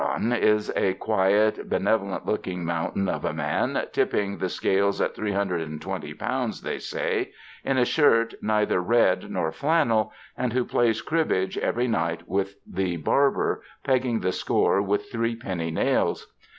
[0.01, 5.13] Jolon is a quiet, be nevolent looking mountain of a man, tipping the scales at
[5.13, 7.29] 320 pounds, they say,
[7.63, 12.97] in a shirt neither red nor flannel, and who plays cribbage every night with the
[12.97, 16.33] barber, pegging the score with three penny nails.